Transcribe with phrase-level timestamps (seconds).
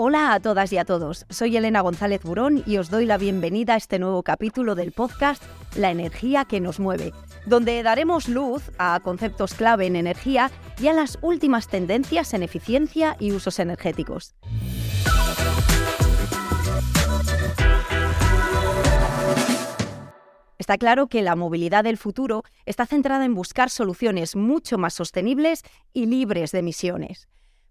[0.00, 3.74] Hola a todas y a todos, soy Elena González Burón y os doy la bienvenida
[3.74, 5.42] a este nuevo capítulo del podcast
[5.74, 7.12] La energía que nos mueve,
[7.46, 13.16] donde daremos luz a conceptos clave en energía y a las últimas tendencias en eficiencia
[13.18, 14.36] y usos energéticos.
[20.58, 25.64] Está claro que la movilidad del futuro está centrada en buscar soluciones mucho más sostenibles
[25.92, 27.28] y libres de emisiones.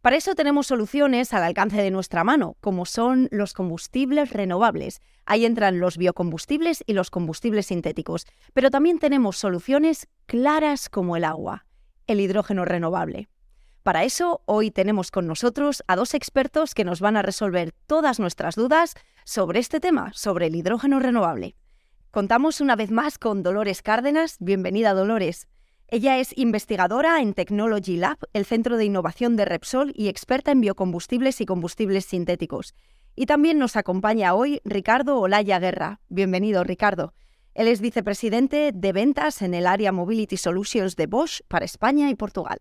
[0.08, 5.02] Para eso tenemos soluciones al alcance de nuestra mano, como son los combustibles renovables.
[5.26, 8.26] Ahí entran los biocombustibles y los combustibles sintéticos.
[8.54, 11.66] Pero también tenemos soluciones claras como el agua,
[12.08, 13.28] el hidrógeno renovable.
[13.84, 18.18] Para eso, hoy tenemos con nosotros a dos expertos que nos van a resolver todas
[18.18, 18.94] nuestras dudas
[19.26, 21.58] sobre este tema, sobre el hidrógeno renovable.
[22.12, 24.38] Contamos una vez más con Dolores Cárdenas.
[24.40, 25.50] Bienvenida, Dolores.
[25.90, 30.60] Ella es investigadora en Technology Lab, el centro de innovación de Repsol, y experta en
[30.60, 32.76] biocombustibles y combustibles sintéticos.
[33.16, 36.02] Y también nos acompaña hoy Ricardo Olaya Guerra.
[36.10, 37.14] Bienvenido, Ricardo.
[37.54, 42.16] Él es vicepresidente de ventas en el área Mobility Solutions de Bosch para España y
[42.16, 42.60] Portugal.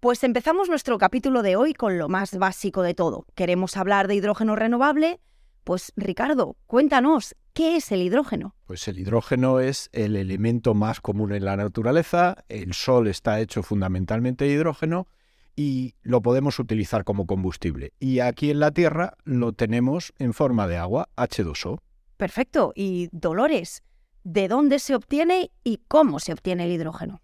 [0.00, 3.24] Pues empezamos nuestro capítulo de hoy con lo más básico de todo.
[3.36, 5.20] Queremos hablar de hidrógeno renovable.
[5.64, 8.56] Pues Ricardo, cuéntanos, ¿Qué es el hidrógeno?
[8.66, 13.62] Pues el hidrógeno es el elemento más común en la naturaleza, el Sol está hecho
[13.62, 15.06] fundamentalmente de hidrógeno
[15.54, 17.92] y lo podemos utilizar como combustible.
[18.00, 21.78] Y aquí en la Tierra lo tenemos en forma de agua, H2O.
[22.16, 22.72] Perfecto.
[22.74, 23.84] Y Dolores,
[24.24, 27.22] ¿de dónde se obtiene y cómo se obtiene el hidrógeno?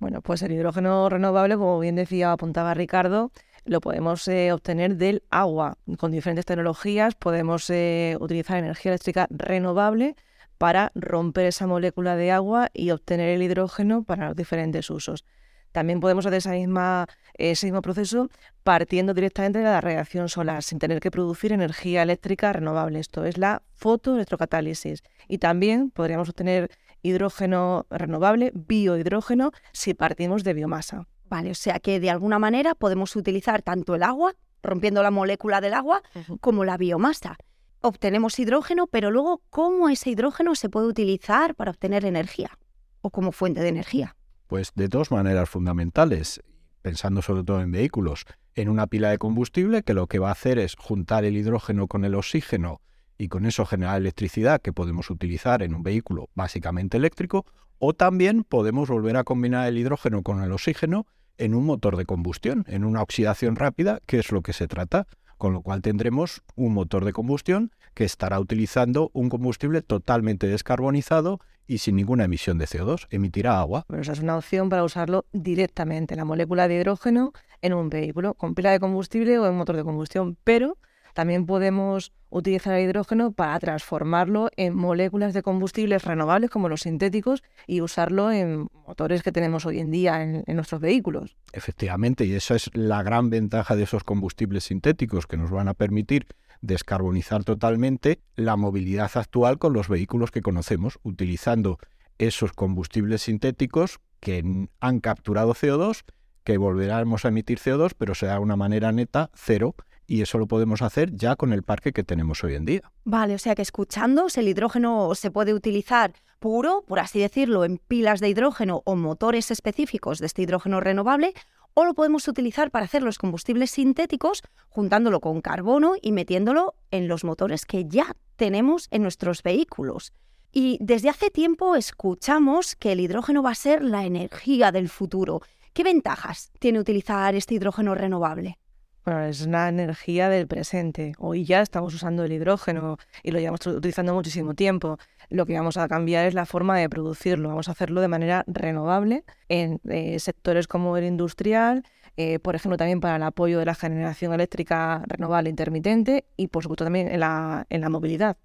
[0.00, 3.30] Bueno, pues el hidrógeno renovable, como bien decía, apuntaba Ricardo,
[3.64, 5.76] lo podemos eh, obtener del agua.
[5.98, 10.16] Con diferentes tecnologías podemos eh, utilizar energía eléctrica renovable
[10.58, 15.24] para romper esa molécula de agua y obtener el hidrógeno para los diferentes usos.
[15.72, 18.28] También podemos hacer esa misma, ese mismo proceso
[18.64, 22.98] partiendo directamente de la radiación solar, sin tener que producir energía eléctrica renovable.
[22.98, 25.02] Esto es la fotoelectrocatálisis.
[25.28, 26.70] Y también podríamos obtener
[27.02, 31.06] hidrógeno renovable, biohidrógeno, si partimos de biomasa.
[31.30, 35.60] Vale, o sea que de alguna manera podemos utilizar tanto el agua, rompiendo la molécula
[35.60, 36.02] del agua,
[36.40, 37.38] como la biomasa.
[37.80, 42.58] Obtenemos hidrógeno, pero luego, ¿cómo ese hidrógeno se puede utilizar para obtener energía
[43.00, 44.16] o como fuente de energía?
[44.48, 46.42] Pues de dos maneras fundamentales,
[46.82, 48.26] pensando sobre todo en vehículos.
[48.56, 51.86] En una pila de combustible que lo que va a hacer es juntar el hidrógeno
[51.86, 52.80] con el oxígeno
[53.16, 57.46] y con eso generar electricidad que podemos utilizar en un vehículo básicamente eléctrico,
[57.78, 61.06] o también podemos volver a combinar el hidrógeno con el oxígeno
[61.40, 65.06] en un motor de combustión, en una oxidación rápida, que es lo que se trata,
[65.38, 71.40] con lo cual tendremos un motor de combustión que estará utilizando un combustible totalmente descarbonizado
[71.66, 73.84] y sin ninguna emisión de CO2, emitirá agua.
[73.88, 78.34] Bueno, esa es una opción para usarlo directamente, la molécula de hidrógeno en un vehículo,
[78.34, 80.76] con pila de combustible o en motor de combustión, pero
[81.14, 87.42] también podemos utilizar el hidrógeno para transformarlo en moléculas de combustibles renovables como los sintéticos
[87.66, 91.36] y usarlo en motores que tenemos hoy en día en, nuestros vehículos.
[91.52, 95.74] Efectivamente, y esa es la gran ventaja de esos combustibles sintéticos que nos van a
[95.74, 96.26] permitir
[96.60, 101.78] descarbonizar totalmente la movilidad actual con los vehículos que conocemos, utilizando
[102.18, 106.04] esos combustibles sintéticos que han capturado CO2,
[106.44, 109.74] que volveremos a emitir CO2, pero será de una manera neta cero
[110.10, 112.82] y eso lo podemos hacer ya con el parque que tenemos hoy en día.
[113.04, 117.78] Vale, o sea que escuchando, el hidrógeno se puede utilizar puro, por así decirlo, en
[117.78, 121.32] pilas de hidrógeno o motores específicos de este hidrógeno renovable,
[121.74, 127.06] o lo podemos utilizar para hacer los combustibles sintéticos juntándolo con carbono y metiéndolo en
[127.06, 130.12] los motores que ya tenemos en nuestros vehículos.
[130.50, 135.40] Y desde hace tiempo escuchamos que el hidrógeno va a ser la energía del futuro.
[135.72, 138.58] ¿Qué ventajas tiene utilizar este hidrógeno renovable?
[139.04, 141.14] Bueno, es una energía del presente.
[141.18, 144.98] Hoy ya estamos usando el hidrógeno y lo llevamos utilizando muchísimo tiempo.
[145.30, 147.48] Lo que vamos a cambiar es la forma de producirlo.
[147.48, 151.82] Vamos a hacerlo de manera renovable en eh, sectores como el industrial,
[152.18, 156.62] eh, por ejemplo, también para el apoyo de la generación eléctrica renovable intermitente y, por
[156.62, 158.36] supuesto, también en la, en la movilidad.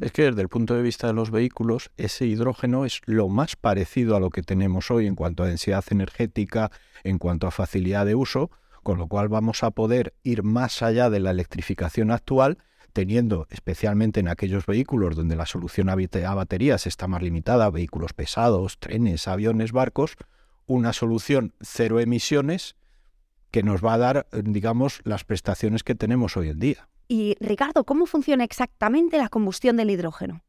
[0.00, 3.54] Es que desde el punto de vista de los vehículos, ese hidrógeno es lo más
[3.54, 6.72] parecido a lo que tenemos hoy en cuanto a densidad energética,
[7.04, 8.50] en cuanto a facilidad de uso,
[8.82, 12.58] con lo cual vamos a poder ir más allá de la electrificación actual,
[12.92, 18.78] teniendo especialmente en aquellos vehículos donde la solución a baterías está más limitada, vehículos pesados,
[18.78, 20.16] trenes, aviones, barcos,
[20.66, 22.76] una solución cero emisiones
[23.50, 26.88] que nos va a dar, digamos, las prestaciones que tenemos hoy en día.
[27.08, 30.42] Y Ricardo, ¿cómo funciona exactamente la combustión del hidrógeno?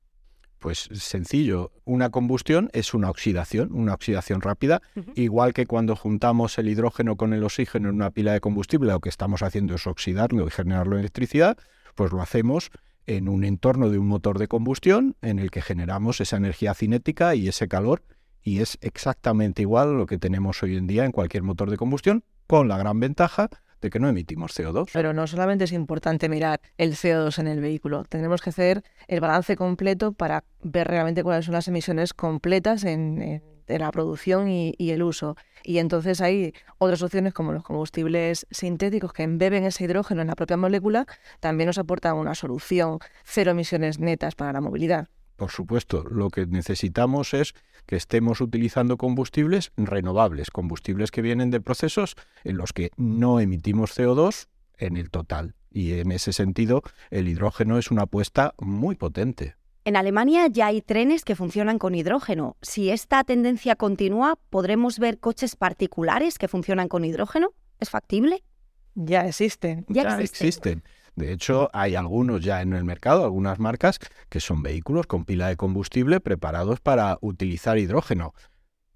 [0.61, 4.83] Pues sencillo, una combustión es una oxidación, una oxidación rápida,
[5.15, 8.99] igual que cuando juntamos el hidrógeno con el oxígeno en una pila de combustible, lo
[8.99, 11.57] que estamos haciendo es oxidarlo y generarlo en electricidad,
[11.95, 12.69] Pues lo hacemos
[13.07, 17.33] en un entorno de un motor de combustión en el que generamos esa energía cinética
[17.33, 18.03] y ese calor.
[18.43, 21.77] Y es exactamente igual a lo que tenemos hoy en día en cualquier motor de
[21.77, 23.49] combustión, con la gran ventaja
[23.81, 24.89] de que no emitimos CO2.
[24.93, 29.19] Pero no solamente es importante mirar el CO2 en el vehículo, tenemos que hacer el
[29.19, 35.01] balance completo para ver realmente cuáles son las emisiones completas en, la producción y, el
[35.01, 35.37] uso.
[35.63, 40.35] Y entonces hay otras opciones como los combustibles sintéticos que embeben ese hidrógeno en la
[40.35, 41.05] propia molécula,
[41.39, 45.07] también nos aportan una solución cero emisiones netas para la movilidad.
[45.41, 47.55] Por supuesto, lo que necesitamos es
[47.87, 53.97] que estemos utilizando combustibles renovables, combustibles que vienen de procesos en los que no emitimos
[53.97, 55.55] CO2 en el total.
[55.71, 59.55] Y en ese sentido, el hidrógeno es una apuesta muy potente.
[59.83, 62.55] En Alemania ya hay trenes que funcionan con hidrógeno.
[62.61, 67.49] Si esta tendencia continúa, ¿podremos ver coches particulares que funcionan con hidrógeno?
[67.79, 68.43] ¿Es factible?
[68.93, 69.87] Ya existen.
[69.89, 70.83] Ya, existen.
[71.15, 73.99] De hecho, hay algunos ya en el mercado, algunas marcas,
[74.29, 78.33] que son vehículos con pila de combustible preparados para utilizar hidrógeno.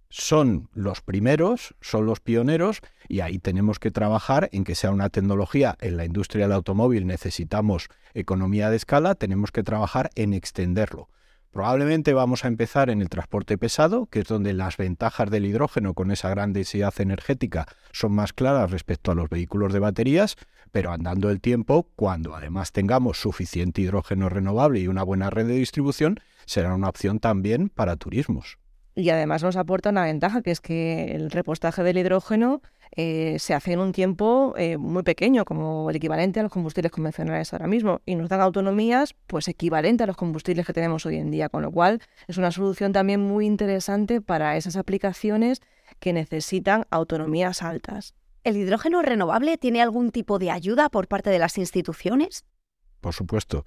[0.10, 2.80] Son los primeros, son los pioneros,
[3.10, 5.76] y ahí tenemos que trabajar en que sea una tecnología.
[5.82, 11.10] En la industria del automóvil necesitamos economía de escala, tenemos que trabajar en extenderlo.
[11.56, 15.94] Probablemente vamos a empezar en el transporte pesado, que es donde las ventajas del hidrógeno
[15.94, 20.36] con esa gran densidad energética son más claras respecto a los vehículos de baterías,
[20.74, 25.56] pero andando el tiempo, cuando además tengamos suficiente hidrógeno renovable y una buena red de
[25.56, 28.58] distribución, será una opción también para turismos.
[28.96, 32.62] Y además nos aporta una ventaja, que es que el repostaje del hidrógeno
[32.96, 36.94] eh, se hace en un tiempo eh, muy pequeño, como el equivalente a los combustibles
[36.94, 41.18] convencionales ahora mismo, y nos dan autonomías pues equivalentes a los combustibles que tenemos hoy
[41.18, 45.62] en día, con lo cual es una solución también muy interesante para esas aplicaciones
[46.00, 48.16] que necesitan autonomías altas.
[48.46, 52.46] ¿El hidrógeno renovable tiene algún tipo de ayuda por parte de las instituciones?
[53.02, 53.66] Por supuesto.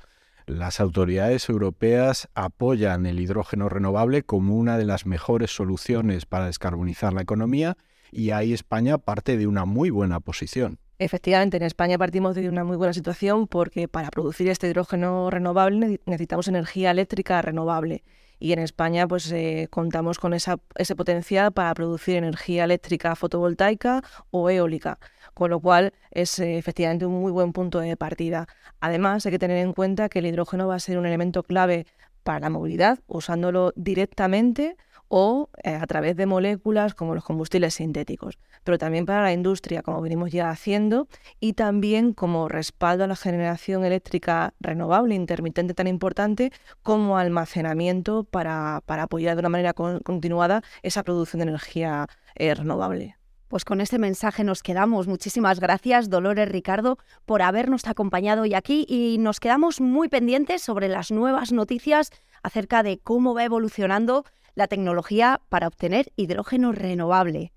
[0.49, 7.13] Las autoridades europeas apoyan el hidrógeno renovable como una de las mejores soluciones para descarbonizar
[7.13, 7.77] la economía
[8.11, 10.79] y ahí España parte de una muy buena posición.
[10.99, 16.01] Efectivamente, en España partimos de una muy buena situación porque para producir este hidrógeno renovable
[16.07, 18.03] necesitamos energía eléctrica renovable
[18.39, 24.03] y en España pues eh, contamos con esa, ese potencial para producir energía eléctrica fotovoltaica
[24.31, 24.99] o eólica,
[25.35, 28.47] con lo cual es eh, efectivamente un muy buen punto de partida.
[28.81, 31.87] Además, hay que tener en cuenta que el hidrógeno va a ser un elemento clave
[32.29, 34.77] para la movilidad, usándolo directamente
[35.09, 39.81] o eh, a través de moléculas como los combustibles sintéticos, pero también para la industria,
[39.81, 41.09] como venimos ya haciendo,
[41.41, 46.53] y también como respaldo a la generación eléctrica renovable intermitente tan importante
[46.83, 53.18] como almacenamiento para, apoyar de una manera continuada esa producción de energía eh, renovable.
[53.49, 55.09] Pues con este mensaje nos quedamos.
[55.09, 60.89] Muchísimas gracias, Dolores Ricardo, por habernos acompañado hoy aquí y nos quedamos muy pendientes sobre
[60.89, 62.11] las nuevas noticias
[62.43, 64.25] acerca de cómo va evolucionando
[64.55, 67.53] la tecnología para obtener hidrógeno renovable.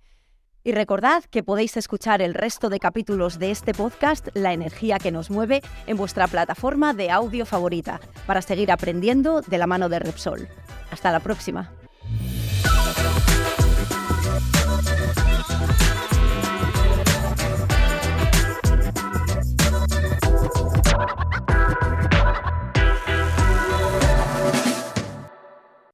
[0.63, 5.11] Y recordad que podéis escuchar el resto de capítulos de este podcast, La energía que
[5.11, 9.99] nos mueve, en vuestra plataforma de audio favorita, para seguir aprendiendo de la mano de
[9.99, 10.47] Repsol.
[10.91, 11.73] Hasta la próxima.